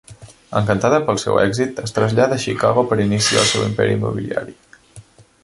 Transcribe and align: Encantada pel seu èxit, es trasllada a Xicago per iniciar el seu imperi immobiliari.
Encantada 0.59 0.99
pel 1.09 1.19
seu 1.23 1.37
èxit, 1.41 1.81
es 1.83 1.93
trasllada 1.97 2.39
a 2.39 2.43
Xicago 2.47 2.85
per 2.93 2.99
iniciar 3.05 3.45
el 3.45 3.49
seu 3.53 3.69
imperi 3.71 3.95
immobiliari. 3.99 4.59